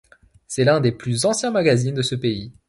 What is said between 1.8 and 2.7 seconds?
de ce pays.